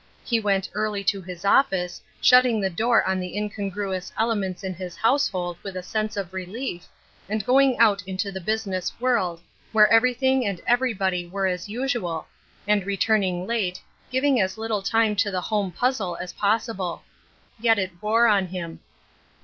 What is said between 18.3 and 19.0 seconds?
him.